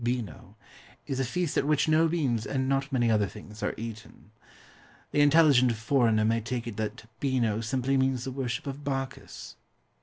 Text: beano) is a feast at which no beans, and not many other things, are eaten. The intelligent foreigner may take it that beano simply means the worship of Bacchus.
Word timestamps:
beano) 0.03 0.55
is 1.05 1.19
a 1.19 1.23
feast 1.23 1.59
at 1.59 1.63
which 1.67 1.87
no 1.87 2.07
beans, 2.07 2.47
and 2.47 2.67
not 2.67 2.91
many 2.91 3.11
other 3.11 3.27
things, 3.27 3.61
are 3.61 3.75
eaten. 3.77 4.31
The 5.11 5.21
intelligent 5.21 5.73
foreigner 5.73 6.25
may 6.25 6.41
take 6.41 6.65
it 6.65 6.75
that 6.77 7.05
beano 7.19 7.61
simply 7.61 7.97
means 7.97 8.23
the 8.23 8.31
worship 8.31 8.65
of 8.65 8.83
Bacchus. 8.83 9.57